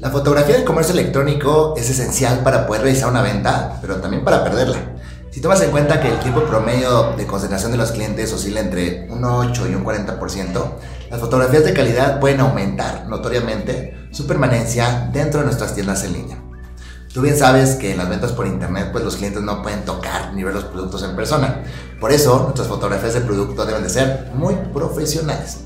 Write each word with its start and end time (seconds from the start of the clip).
La 0.00 0.08
fotografía 0.08 0.56
del 0.56 0.64
comercio 0.64 0.94
electrónico 0.94 1.74
es 1.76 1.90
esencial 1.90 2.42
para 2.42 2.66
poder 2.66 2.84
realizar 2.84 3.10
una 3.10 3.20
venta, 3.20 3.76
pero 3.82 3.96
también 3.96 4.24
para 4.24 4.42
perderla. 4.42 4.78
Si 5.30 5.42
tomas 5.42 5.60
en 5.60 5.70
cuenta 5.70 6.00
que 6.00 6.08
el 6.08 6.18
tiempo 6.20 6.44
promedio 6.44 7.12
de 7.18 7.26
concentración 7.26 7.70
de 7.70 7.76
los 7.76 7.92
clientes 7.92 8.32
oscila 8.32 8.60
entre 8.60 9.06
un 9.10 9.22
8 9.22 9.68
y 9.68 9.74
un 9.74 9.84
40%, 9.84 10.72
las 11.10 11.20
fotografías 11.20 11.66
de 11.66 11.74
calidad 11.74 12.18
pueden 12.18 12.40
aumentar 12.40 13.08
notoriamente 13.08 14.08
su 14.10 14.26
permanencia 14.26 15.10
dentro 15.12 15.40
de 15.40 15.46
nuestras 15.46 15.74
tiendas 15.74 16.02
en 16.04 16.14
línea. 16.14 16.42
Tú 17.12 17.20
bien 17.20 17.36
sabes 17.36 17.74
que 17.74 17.90
en 17.90 17.98
las 17.98 18.08
ventas 18.08 18.32
por 18.32 18.46
internet 18.46 18.88
pues 18.92 19.04
los 19.04 19.16
clientes 19.16 19.42
no 19.42 19.60
pueden 19.62 19.84
tocar 19.84 20.32
ni 20.32 20.42
ver 20.42 20.54
los 20.54 20.64
productos 20.64 21.02
en 21.02 21.14
persona. 21.14 21.62
Por 22.00 22.10
eso 22.10 22.44
nuestras 22.44 22.68
fotografías 22.68 23.12
de 23.12 23.20
producto 23.20 23.66
deben 23.66 23.82
de 23.82 23.90
ser 23.90 24.30
muy 24.32 24.54
profesionales. 24.72 25.58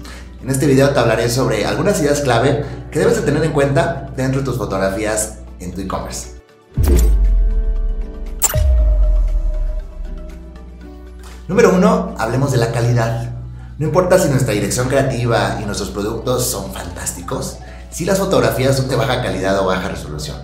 En 0.45 0.51
este 0.51 0.67
video 0.67 0.91
te 0.91 1.01
hablaré 1.01 1.31
sobre 1.31 1.65
algunas 1.65 1.99
ideas 2.03 2.21
clave 2.21 2.67
que 2.91 2.99
debes 2.99 3.17
de 3.17 3.23
tener 3.23 3.43
en 3.45 3.53
cuenta 3.53 4.11
dentro 4.15 4.41
de 4.41 4.45
tus 4.45 4.59
fotografías 4.59 5.37
en 5.59 5.73
tu 5.73 5.81
e-commerce. 5.81 6.35
Número 11.49 11.75
1. 11.75 12.17
Hablemos 12.19 12.53
de 12.53 12.59
la 12.59 12.73
calidad. 12.73 13.33
No 13.79 13.87
importa 13.87 14.19
si 14.19 14.29
nuestra 14.29 14.53
dirección 14.53 14.89
creativa 14.89 15.61
y 15.63 15.65
nuestros 15.65 15.89
productos 15.89 16.45
son 16.45 16.75
fantásticos, 16.75 17.57
si 17.91 18.05
las 18.05 18.19
fotografías 18.19 18.77
son 18.77 18.89
de 18.91 18.97
baja 18.97 19.23
calidad 19.23 19.59
o 19.61 19.65
baja 19.65 19.89
resolución. 19.89 20.37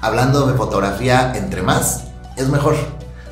Hablando 0.00 0.46
de 0.46 0.54
fotografía, 0.54 1.32
entre 1.34 1.62
más, 1.62 2.04
es 2.36 2.48
mejor. 2.48 2.76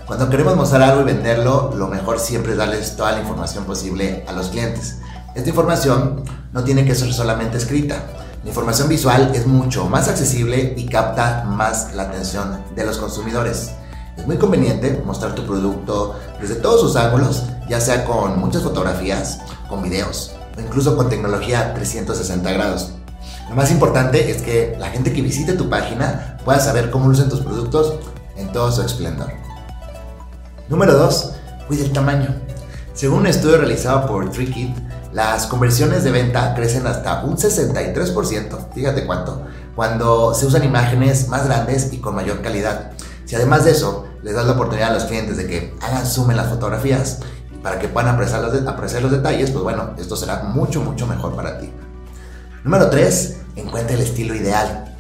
Cuando 0.06 0.28
queremos 0.28 0.56
mostrar 0.56 0.82
algo 0.82 1.02
y 1.02 1.04
venderlo, 1.04 1.72
lo 1.76 1.86
mejor 1.86 2.18
siempre 2.18 2.50
es 2.50 2.58
darles 2.58 2.96
toda 2.96 3.12
la 3.12 3.20
información 3.20 3.64
posible 3.64 4.24
a 4.26 4.32
los 4.32 4.48
clientes. 4.48 4.96
Esta 5.34 5.48
información 5.48 6.24
no 6.52 6.64
tiene 6.64 6.84
que 6.84 6.94
ser 6.96 7.12
solamente 7.12 7.56
escrita. 7.56 8.02
La 8.42 8.48
información 8.48 8.88
visual 8.88 9.30
es 9.32 9.46
mucho 9.46 9.88
más 9.88 10.08
accesible 10.08 10.74
y 10.76 10.86
capta 10.86 11.44
más 11.44 11.94
la 11.94 12.04
atención 12.04 12.60
de 12.74 12.84
los 12.84 12.98
consumidores. 12.98 13.70
Es 14.16 14.26
muy 14.26 14.38
conveniente 14.38 15.00
mostrar 15.06 15.36
tu 15.36 15.46
producto 15.46 16.18
desde 16.40 16.56
todos 16.56 16.80
sus 16.80 16.96
ángulos, 16.96 17.44
ya 17.68 17.80
sea 17.80 18.04
con 18.04 18.40
muchas 18.40 18.62
fotografías, 18.62 19.38
con 19.68 19.82
videos 19.82 20.32
o 20.56 20.60
incluso 20.60 20.96
con 20.96 21.08
tecnología 21.08 21.74
360 21.74 22.50
grados. 22.52 22.92
Lo 23.48 23.54
más 23.54 23.70
importante 23.70 24.32
es 24.32 24.42
que 24.42 24.76
la 24.80 24.90
gente 24.90 25.12
que 25.12 25.22
visite 25.22 25.52
tu 25.52 25.68
página 25.68 26.38
pueda 26.44 26.58
saber 26.58 26.90
cómo 26.90 27.08
lucen 27.08 27.28
tus 27.28 27.40
productos 27.40 27.94
en 28.36 28.50
todo 28.50 28.72
su 28.72 28.82
esplendor. 28.82 29.30
Número 30.68 30.94
2. 30.94 31.32
Cuida 31.68 31.84
el 31.84 31.92
tamaño. 31.92 32.34
Según 32.94 33.20
un 33.20 33.26
estudio 33.28 33.58
realizado 33.58 34.06
por 34.06 34.30
TreeKit, 34.30 34.76
las 35.12 35.46
conversiones 35.46 36.04
de 36.04 36.12
venta 36.12 36.54
crecen 36.54 36.86
hasta 36.86 37.24
un 37.24 37.36
63%, 37.36 38.72
fíjate 38.72 39.06
cuánto, 39.06 39.42
cuando 39.74 40.34
se 40.34 40.46
usan 40.46 40.62
imágenes 40.64 41.28
más 41.28 41.46
grandes 41.46 41.92
y 41.92 41.98
con 41.98 42.14
mayor 42.14 42.42
calidad. 42.42 42.92
Si 43.24 43.34
además 43.34 43.64
de 43.64 43.72
eso 43.72 44.06
les 44.22 44.34
das 44.34 44.46
la 44.46 44.52
oportunidad 44.52 44.90
a 44.90 44.94
los 44.94 45.04
clientes 45.04 45.36
de 45.36 45.46
que 45.46 45.74
hagan 45.80 46.06
zoom 46.06 46.30
las 46.30 46.48
fotografías 46.48 47.20
para 47.62 47.78
que 47.78 47.88
puedan 47.88 48.14
apreciar 48.14 48.42
los, 48.42 48.66
apreciar 48.66 49.02
los 49.02 49.10
detalles, 49.10 49.50
pues 49.50 49.62
bueno, 49.64 49.90
esto 49.98 50.16
será 50.16 50.42
mucho, 50.44 50.80
mucho 50.80 51.06
mejor 51.06 51.34
para 51.34 51.58
ti. 51.58 51.72
Número 52.64 52.90
3. 52.90 53.36
Encuentra 53.56 53.94
el 53.94 54.02
estilo 54.02 54.34
ideal. 54.34 54.94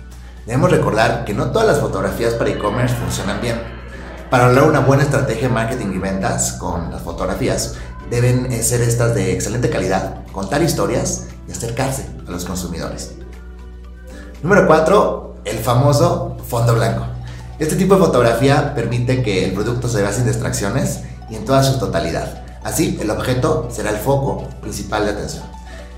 Debemos 0.46 0.70
recordar 0.70 1.24
que 1.24 1.34
no 1.34 1.50
todas 1.50 1.68
las 1.68 1.78
fotografías 1.78 2.34
para 2.34 2.50
e-commerce 2.50 2.96
funcionan 2.96 3.40
bien. 3.40 3.60
Para 4.30 4.48
lograr 4.48 4.68
una 4.68 4.80
buena 4.80 5.02
estrategia 5.02 5.48
de 5.48 5.54
marketing 5.54 5.92
y 5.92 5.98
ventas 5.98 6.52
con 6.52 6.90
las 6.90 7.02
fotografías, 7.02 7.76
deben 8.10 8.52
eh, 8.52 8.62
ser 8.62 8.80
estas 8.82 9.14
de 9.14 9.32
excelente 9.32 9.70
calidad, 9.70 10.26
contar 10.32 10.62
historias 10.62 11.28
y 11.48 11.52
acercarse 11.52 12.06
a 12.26 12.30
los 12.30 12.44
consumidores. 12.44 13.12
Número 14.42 14.66
4. 14.66 15.34
El 15.44 15.58
famoso 15.58 16.36
fondo 16.46 16.74
blanco. 16.74 17.06
Este 17.58 17.76
tipo 17.76 17.94
de 17.94 18.00
fotografía 18.00 18.74
permite 18.74 19.22
que 19.22 19.44
el 19.44 19.52
producto 19.52 19.88
se 19.88 20.02
vea 20.02 20.12
sin 20.12 20.26
distracciones 20.26 21.00
y 21.30 21.36
en 21.36 21.44
toda 21.44 21.62
su 21.62 21.78
totalidad. 21.78 22.42
Así, 22.62 22.98
el 23.00 23.10
objeto 23.10 23.68
será 23.70 23.90
el 23.90 23.96
foco 23.96 24.48
principal 24.60 25.04
de 25.04 25.12
atención. 25.12 25.44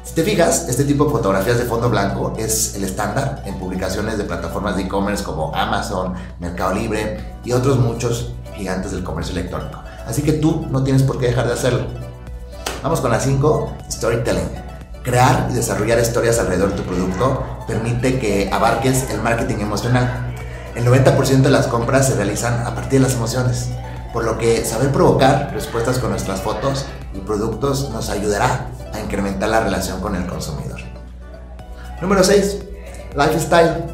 Si 0.05 0.15
te 0.15 0.25
fijas, 0.25 0.69
este 0.69 0.84
tipo 0.84 1.05
de 1.05 1.12
fotografías 1.12 1.59
de 1.59 1.65
fondo 1.65 1.89
blanco 1.89 2.34
es 2.37 2.75
el 2.75 2.84
estándar 2.84 3.43
en 3.47 3.55
publicaciones 3.55 4.19
de 4.19 4.25
plataformas 4.25 4.77
de 4.77 4.83
e-commerce 4.83 5.22
como 5.22 5.55
Amazon, 5.55 6.15
Mercado 6.41 6.75
Libre 6.75 7.39
y 7.45 7.53
otros 7.53 7.78
muchos 7.78 8.33
gigantes 8.56 8.91
del 8.91 9.05
comercio 9.05 9.33
electrónico. 9.33 9.81
Así 10.06 10.22
que 10.22 10.33
tú 10.33 10.67
no 10.71 10.83
tienes 10.83 11.05
por 11.05 11.19
qué 11.19 11.28
dejar 11.28 11.47
de 11.47 11.53
hacerlo. 11.53 12.02
Vamos 12.82 13.00
con 13.00 13.12
la 13.12 13.20
5, 13.20 13.76
storytelling. 13.93 14.50
Crear 15.04 15.47
y 15.53 15.54
desarrollar 15.54 16.00
historias 16.00 16.41
alrededor 16.41 16.70
de 16.70 16.78
tu 16.78 16.82
producto 16.82 17.44
permite 17.69 18.19
que 18.19 18.50
abarques 18.53 19.09
el 19.10 19.20
marketing 19.22 19.60
emocional. 19.60 20.34
El 20.75 20.84
90% 20.87 21.42
de 21.42 21.50
las 21.50 21.69
compras 21.69 22.09
se 22.09 22.16
realizan 22.16 22.66
a 22.66 22.75
partir 22.75 22.98
de 22.98 23.06
las 23.06 23.15
emociones, 23.15 23.69
por 24.12 24.25
lo 24.25 24.37
que 24.37 24.65
saber 24.65 24.91
provocar 24.91 25.53
respuestas 25.54 26.00
con 26.00 26.10
nuestras 26.10 26.41
fotos 26.41 26.87
y 27.15 27.21
productos 27.21 27.91
nos 27.91 28.10
ayudará 28.10 28.66
a 28.92 28.98
incrementar 28.98 29.48
la 29.48 29.60
relación 29.60 30.00
con 30.00 30.16
el 30.16 30.26
consumidor. 30.26 30.81
Número 32.00 32.25
6. 32.25 32.59
Lifestyle. 33.15 33.84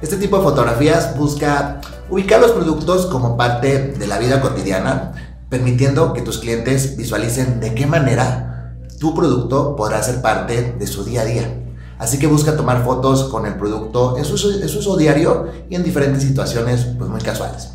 Este 0.00 0.16
tipo 0.16 0.38
de 0.38 0.44
fotografías 0.44 1.18
busca 1.18 1.82
ubicar 2.08 2.40
los 2.40 2.52
productos 2.52 3.06
como 3.06 3.36
parte 3.36 3.88
de 3.92 4.06
la 4.06 4.18
vida 4.18 4.40
cotidiana 4.40 5.31
permitiendo 5.52 6.14
que 6.14 6.22
tus 6.22 6.38
clientes 6.38 6.96
visualicen 6.96 7.60
de 7.60 7.74
qué 7.74 7.86
manera 7.86 8.74
tu 8.98 9.14
producto 9.14 9.76
podrá 9.76 10.02
ser 10.02 10.22
parte 10.22 10.74
de 10.78 10.86
su 10.86 11.04
día 11.04 11.20
a 11.20 11.24
día. 11.26 11.62
Así 11.98 12.18
que 12.18 12.26
busca 12.26 12.56
tomar 12.56 12.82
fotos 12.82 13.24
con 13.24 13.44
el 13.44 13.56
producto 13.58 14.16
en 14.16 14.24
su, 14.24 14.32
uso 14.32 14.96
diario 14.96 15.48
y 15.68 15.74
en 15.74 15.82
diferentes 15.82 16.22
situaciones 16.22 16.86
pues, 16.96 17.10
muy 17.10 17.20
casuales. 17.20 17.68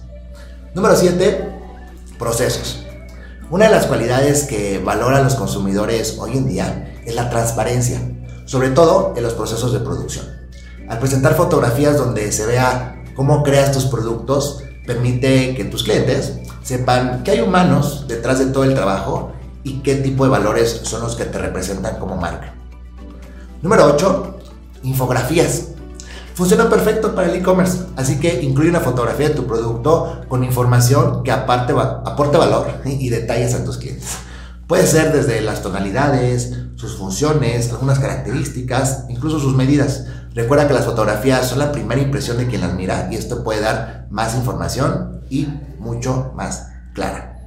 Número 0.73 0.95
7. 0.95 1.49
Procesos. 2.17 2.83
Una 3.51 3.65
de 3.65 3.71
las 3.71 3.85
cualidades 3.85 4.45
que 4.45 4.81
valoran 4.83 5.23
los 5.23 5.35
consumidores 5.35 6.17
hoy 6.17 6.35
en 6.35 6.47
día 6.47 6.95
es 7.05 7.13
la 7.13 7.29
transparencia, 7.29 8.01
sobre 8.45 8.71
todo 8.71 9.13
en 9.15 9.21
los 9.21 9.33
procesos 9.33 9.71
de 9.71 9.81
producción. 9.81 10.25
Al 10.89 10.97
presentar 10.97 11.35
fotografías 11.35 11.95
donde 11.95 12.31
se 12.31 12.47
vea 12.47 13.03
cómo 13.15 13.43
creas 13.43 13.71
tus 13.71 13.85
productos, 13.85 14.63
permite 14.87 15.53
que 15.53 15.65
tus 15.65 15.83
clientes 15.83 16.39
sepan 16.63 17.21
que 17.23 17.31
hay 17.31 17.41
humanos 17.41 18.05
detrás 18.07 18.39
de 18.39 18.47
todo 18.47 18.63
el 18.63 18.73
trabajo 18.73 19.33
y 19.63 19.81
qué 19.81 19.95
tipo 19.95 20.23
de 20.23 20.31
valores 20.31 20.81
son 20.83 21.01
los 21.03 21.15
que 21.15 21.25
te 21.25 21.37
representan 21.37 21.99
como 21.99 22.15
marca. 22.15 22.55
Número 23.61 23.85
8. 23.93 24.37
Infografías. 24.83 25.69
Funcionan 26.33 26.69
perfecto 26.69 27.13
para 27.13 27.29
el 27.29 27.35
e-commerce, 27.35 27.79
así 27.95 28.19
que 28.19 28.41
incluye 28.41 28.69
una 28.69 28.79
fotografía 28.79 29.29
de 29.29 29.35
tu 29.35 29.45
producto 29.45 30.21
con 30.29 30.43
información 30.43 31.23
que 31.23 31.31
aparte 31.31 31.73
aporte 31.73 32.37
valor 32.37 32.67
y 32.85 33.09
detalles 33.09 33.53
a 33.55 33.65
tus 33.65 33.77
clientes. 33.77 34.17
Puede 34.67 34.85
ser 34.85 35.11
desde 35.11 35.41
las 35.41 35.61
tonalidades, 35.61 36.53
sus 36.75 36.97
funciones, 36.97 37.71
algunas 37.71 37.99
características, 37.99 39.05
incluso 39.09 39.39
sus 39.39 39.55
medidas. 39.55 40.05
Recuerda 40.37 40.67
que 40.67 40.75
las 40.75 40.85
fotografías 40.85 41.47
son 41.47 41.57
la 41.57 41.71
primera 41.71 41.99
impresión 41.99 42.37
de 42.37 42.45
quien 42.45 42.61
las 42.61 42.75
mira 42.75 43.07
y 43.09 43.15
esto 43.15 43.43
puede 43.43 43.59
dar 43.59 44.05
más 44.11 44.35
información 44.35 45.23
y 45.31 45.47
mucho 45.79 46.31
más 46.35 46.67
clara. 46.93 47.39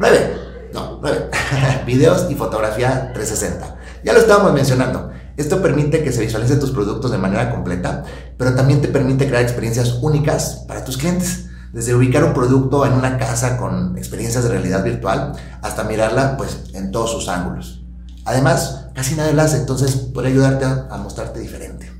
9. 0.00 0.70
No, 0.74 0.98
9. 1.00 1.30
Videos 1.86 2.26
y 2.28 2.34
fotografía 2.34 3.12
360. 3.14 3.76
Ya 4.02 4.12
lo 4.12 4.18
estábamos 4.18 4.52
mencionando. 4.52 5.12
Esto 5.36 5.62
permite 5.62 6.02
que 6.02 6.10
se 6.10 6.20
visualicen 6.20 6.58
tus 6.58 6.72
productos 6.72 7.12
de 7.12 7.18
manera 7.18 7.52
completa, 7.52 8.02
pero 8.36 8.56
también 8.56 8.80
te 8.80 8.88
permite 8.88 9.28
crear 9.28 9.44
experiencias 9.44 10.00
únicas 10.02 10.64
para 10.66 10.84
tus 10.84 10.96
clientes. 10.96 11.46
Desde 11.72 11.94
ubicar 11.94 12.24
un 12.24 12.34
producto 12.34 12.84
en 12.86 12.94
una 12.94 13.18
casa 13.18 13.56
con 13.56 13.96
experiencias 13.96 14.42
de 14.42 14.50
realidad 14.50 14.82
virtual 14.82 15.34
hasta 15.62 15.84
mirarla 15.84 16.36
pues, 16.36 16.74
en 16.74 16.90
todos 16.90 17.12
sus 17.12 17.28
ángulos. 17.28 17.84
Además, 18.24 18.88
casi 18.94 19.14
nadie 19.14 19.32
lo 19.32 19.42
hace, 19.42 19.58
entonces 19.58 19.94
puede 20.12 20.26
ayudarte 20.26 20.64
a, 20.64 20.88
a 20.90 20.96
mostrarte 20.96 21.38
diferente. 21.38 21.95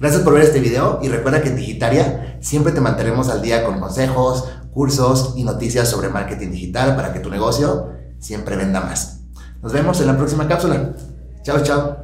Gracias 0.00 0.22
por 0.22 0.34
ver 0.34 0.42
este 0.42 0.60
video 0.60 0.98
y 1.02 1.08
recuerda 1.08 1.40
que 1.40 1.48
en 1.48 1.56
Digitaria 1.56 2.38
siempre 2.40 2.72
te 2.72 2.80
mantenemos 2.80 3.28
al 3.28 3.42
día 3.42 3.64
con 3.64 3.80
consejos, 3.80 4.48
cursos 4.72 5.34
y 5.36 5.44
noticias 5.44 5.88
sobre 5.88 6.08
marketing 6.08 6.50
digital 6.50 6.96
para 6.96 7.12
que 7.12 7.20
tu 7.20 7.30
negocio 7.30 7.90
siempre 8.18 8.56
venda 8.56 8.80
más. 8.80 9.20
Nos 9.62 9.72
vemos 9.72 10.00
en 10.00 10.08
la 10.08 10.16
próxima 10.16 10.48
cápsula. 10.48 10.94
Chao, 11.42 11.62
chao. 11.62 11.98